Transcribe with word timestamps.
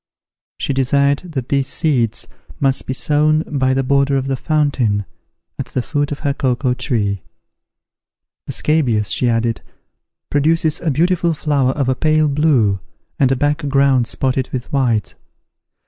She 0.57 0.73
desired 0.73 1.19
that 1.33 1.49
these 1.49 1.67
seeds 1.67 2.27
might 2.59 2.83
be 2.87 2.91
sown 2.95 3.43
by 3.43 3.75
the 3.75 3.83
border 3.83 4.17
of 4.17 4.25
the 4.25 4.35
fountain, 4.35 5.05
at 5.59 5.67
the 5.67 5.83
foot 5.83 6.11
of 6.11 6.21
her 6.21 6.33
cocoa 6.33 6.73
tree. 6.73 7.21
"The 8.47 8.53
scabious," 8.53 9.11
she 9.11 9.29
added, 9.29 9.61
"produces 10.31 10.81
a 10.81 10.89
beautiful 10.89 11.35
flower 11.35 11.73
of 11.73 11.87
a 11.87 11.93
pale 11.93 12.27
blue, 12.29 12.79
and 13.19 13.31
a 13.31 13.35
black 13.35 13.69
ground 13.69 14.07
spotted 14.07 14.49
with 14.51 14.73
white. 14.73 15.13